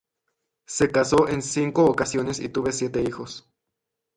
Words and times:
Se 0.65 0.89
casó 0.91 1.27
en 1.29 1.43
cinco 1.43 1.85
ocasiones 1.85 2.39
y 2.39 2.49
tuvo 2.49 2.71
siete 2.71 3.03
hijos. 3.03 3.47